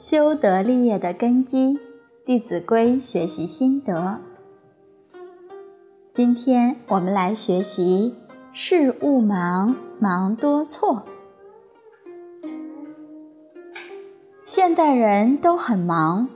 [0.00, 1.74] 修德立业的根基，
[2.24, 4.18] 《弟子规》学习心得。
[6.14, 8.14] 今天我们来学习
[8.50, 11.02] “事勿忙，忙多错”。
[14.42, 16.30] 现代人都很忙，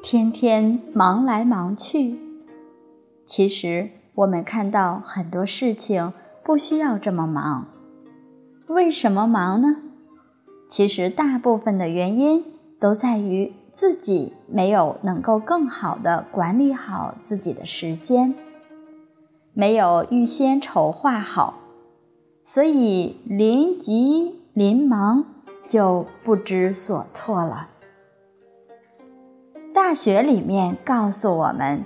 [0.00, 2.16] 天天忙来忙去。
[3.24, 6.12] 其实我们看到很多事情
[6.44, 7.66] 不需要这么忙。
[8.68, 9.78] 为什么忙呢？
[10.68, 12.44] 其实大部分的原因
[12.80, 18.34] 都在于自己没有能够更好的管理好自己的时间，
[19.52, 21.60] 没有预先筹划好，
[22.44, 25.26] 所以临急临忙。
[25.66, 27.68] 就不知所措了。
[29.72, 31.84] 大学里面告诉我们：“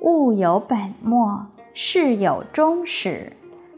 [0.00, 3.36] 物有本末，事有终始，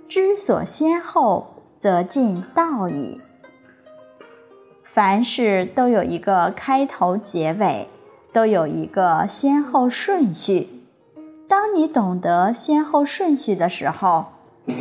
[0.09, 3.21] 知所先后，则近道矣。”
[4.97, 7.87] 凡事都有一个开头、结尾，
[8.33, 10.71] 都有一个先后顺序。
[11.47, 14.25] 当你懂得先后顺序的时候，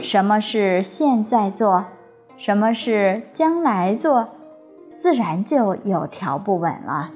[0.01, 1.87] 什么是现在做？
[2.37, 4.29] 什么是将来做，
[4.95, 7.11] 自然就有条不紊了。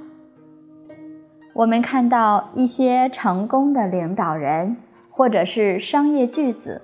[1.53, 4.75] 我们看到一些成功的领导人，
[5.09, 6.81] 或者是商业巨子，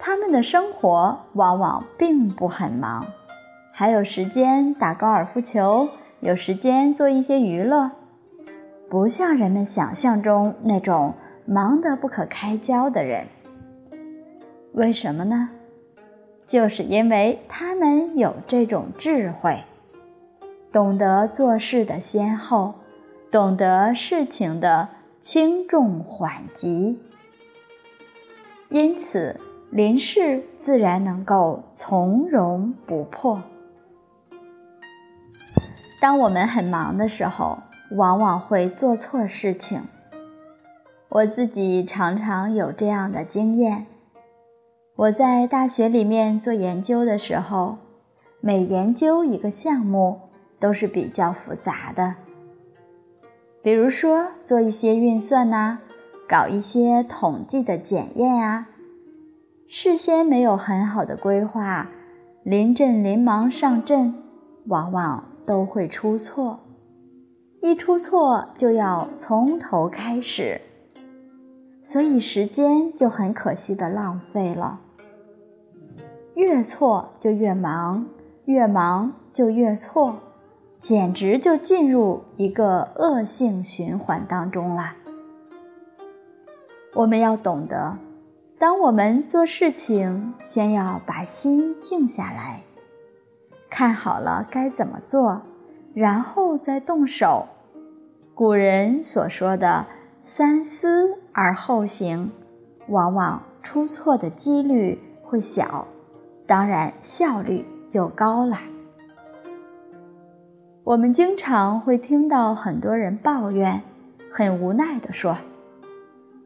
[0.00, 3.06] 他们的生活往往并不很忙，
[3.80, 5.88] 还有时间打高尔夫球，
[6.20, 7.92] 有时间做一些娱乐，
[8.90, 11.14] 不像人们想象中那种
[11.46, 13.26] 忙得不可开交的人。
[14.74, 15.48] 为什么呢？
[16.44, 19.64] 就是因为他们有这种智慧，
[20.70, 22.74] 懂得做事的先后，
[23.30, 27.00] 懂得事情的轻重缓急，
[28.68, 33.40] 因此临事自然能够从容不迫。
[36.00, 37.58] 当我们很忙的时候，
[37.90, 39.82] 往往会做错事情。
[41.10, 43.86] 我自己常常有这样的经验。
[44.96, 47.76] 我在大学里面做研究的时候，
[48.40, 50.20] 每研究一个项目
[50.58, 52.14] 都是比较复杂的。
[53.62, 55.80] 比如说做一些运算呐，
[56.26, 58.68] 搞一些统计的检验啊，
[59.68, 61.90] 事先没有很好的规划，
[62.42, 64.14] 临阵临忙上阵，
[64.66, 66.60] 往往都会出错。
[67.60, 70.60] 一出错就要从头开始，
[71.82, 74.78] 所以时间就很可惜的浪费了。
[76.34, 78.06] 越错就越忙，
[78.44, 80.20] 越忙就越错，
[80.78, 84.94] 简直就进入一个恶性循环当中了。
[86.94, 87.96] 我们要懂得，
[88.56, 92.62] 当我们做事情，先要把心静下来，
[93.70, 95.42] 看好了该怎么做，
[95.94, 97.46] 然后再动手。
[98.34, 99.86] 古人所说的
[100.20, 102.32] “三思而后行”，
[102.88, 105.86] 往往出错的几率会小。
[106.46, 108.58] 当然，效率就高了。
[110.82, 113.82] 我们经常会听到很多人抱怨，
[114.32, 115.36] 很无奈地说：“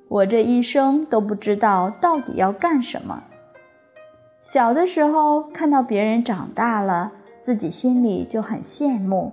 [0.08, 3.22] 我这一生都不知道到底要干什么。
[4.44, 9.32] 小的时候看到别人长大了，自己心里就很羡慕，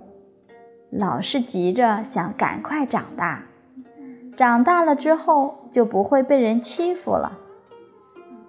[0.88, 3.42] 老是急着想赶快长大。
[4.38, 7.38] 长大了之后就不会被人欺负了。”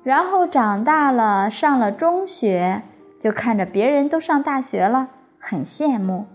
[0.04, 2.84] 然后长大了，上了中学，
[3.20, 6.28] 就看着别人都上大学了，很羡慕，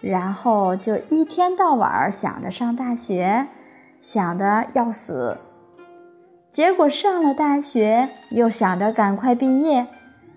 [0.00, 3.48] 然后就一天到晚想着上大学，
[4.00, 5.36] 想的要死。
[6.56, 9.86] 结果上了大学，又想着赶快毕业，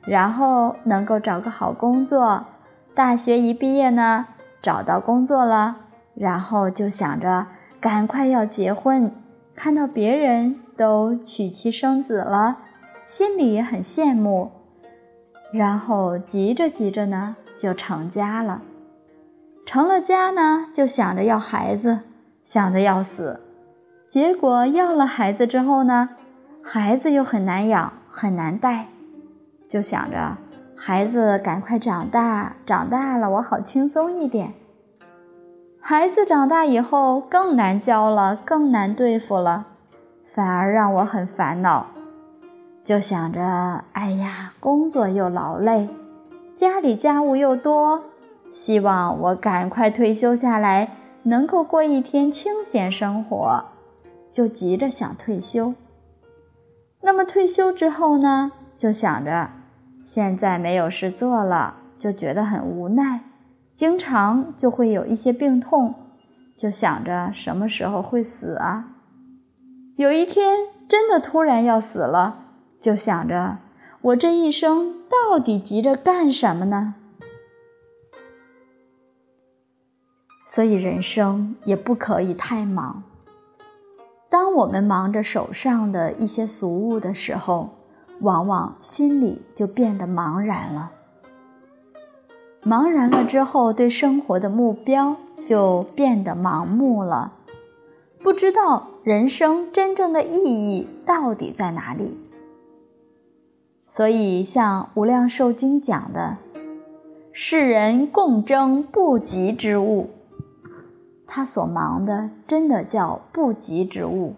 [0.02, 2.46] 然后能够找个好工作。
[2.94, 4.28] 大学一毕业呢，
[4.62, 5.78] 找到工作了，
[6.16, 7.48] 然后就想着
[7.80, 9.16] 赶快要结婚，
[9.56, 12.58] 看到别人都娶妻生子了。
[13.06, 14.52] 心里也很羡慕，
[15.54, 18.62] 然后急着急着呢，就成家了。
[19.66, 22.02] 成了家呢，就想着要孩子，
[22.42, 23.46] 想得要死。
[24.10, 26.10] 结果要了孩子之后呢，
[26.64, 28.88] 孩子又很难养，很难带，
[29.68, 30.36] 就想着
[30.76, 34.56] 孩子赶快长大，长大了我好轻松一点。
[35.80, 39.68] 孩子长大以后更难教了，更难对付了，
[40.26, 41.86] 反而让我很烦恼。
[42.84, 45.88] 就想着，哎呀，工作又劳累，
[46.56, 48.06] 家里家务又多，
[48.50, 53.66] 希望我赶快退休下来，能够过一天清闲生活，
[54.32, 55.74] 就急着想退休。
[57.02, 59.50] 那么退休之后呢，就想着
[60.04, 63.22] 现在没有事做了，就觉得很无奈，
[63.74, 65.96] 经常就会有一些病痛，
[66.56, 68.96] 就想着什么时候会死啊？
[69.96, 72.46] 有一天真的突然要死了，
[72.80, 73.58] 就想着
[74.02, 76.96] 我这一生到底急着干什么呢？
[80.46, 83.04] 所以人生也不可以太忙。
[84.30, 87.70] 当我们忙着手上的一些俗物的时候，
[88.22, 90.92] 往往心里就变得茫然了。
[92.64, 95.16] 茫然了之后，对生活的目标
[95.46, 97.34] 就变得盲目了，
[98.22, 102.20] 不知道人生真正的意义到底在哪里。
[103.88, 106.38] 所以，像《无量寿经》讲的，
[107.32, 110.12] 世人共争不及之物。
[111.32, 114.34] 他所忙的，真的叫不及之物，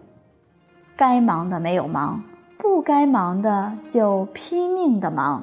[0.94, 2.22] 该忙的没有忙，
[2.58, 5.42] 不该忙的就拼命的忙，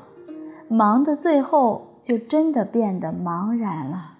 [0.68, 4.18] 忙的最后就真的变得茫然了。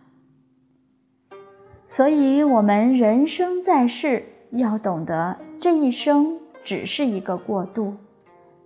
[1.88, 7.94] 所以，我们人生在世，要懂得这一生只是一个过渡，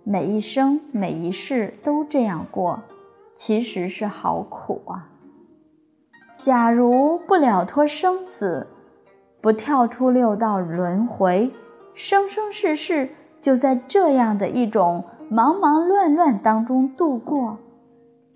[0.02, 2.80] 每一生每一世都这样过，
[3.34, 5.10] 其实是好苦啊。
[6.44, 8.66] 假如不了脱生死，
[9.40, 11.50] 不跳出六道轮回，
[11.94, 13.08] 生生世世
[13.40, 17.56] 就在这样的一种忙忙乱乱当中度过，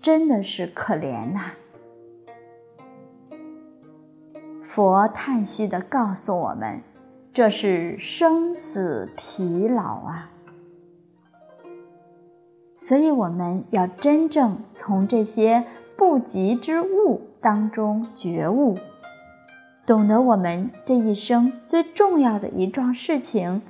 [0.01, 1.51] 真的是可怜呐！
[4.63, 6.81] 佛叹息地告诉我们，
[7.31, 10.31] 这是生死疲劳啊！
[12.75, 15.63] 所以我们要真正从这些
[15.95, 17.28] 不及之物。
[17.41, 18.77] 当中觉悟，
[19.85, 23.61] 懂得我们这一生最重要的一桩事情，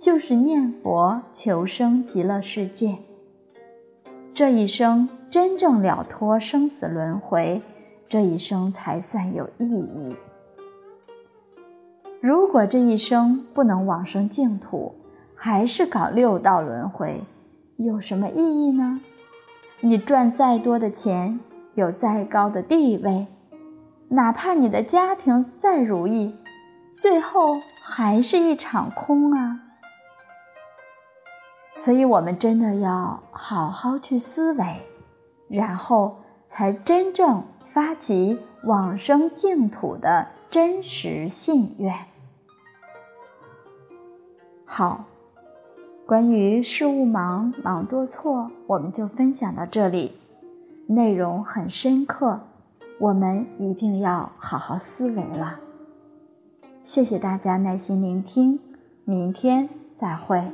[0.00, 2.98] 就是念佛求生极乐世界。
[4.32, 7.60] 这一生真正了脱生死轮回，
[8.08, 10.16] 这一生才算有意义。
[12.20, 14.94] 如果这一生不能往生净土，
[15.34, 17.22] 还是搞六道轮回，
[17.76, 19.00] 有什么意义呢？
[19.80, 21.38] 你赚再多的钱。
[21.78, 23.28] 有再高的地位，
[24.08, 26.34] 哪怕你的家庭再如意，
[26.90, 29.60] 最后还是一场空啊！
[31.76, 34.64] 所以，我们真的要好好去思维，
[35.46, 36.16] 然后
[36.46, 41.94] 才真正发起往生净土的真实信愿。
[44.64, 45.04] 好，
[46.04, 50.17] 关于事务忙忙多错，我们就分享到这里。
[50.90, 52.40] 内容很深刻，
[52.98, 55.60] 我们一定要好好思维了。
[56.82, 58.58] 谢谢大家耐心聆听，
[59.04, 60.50] 明天再会。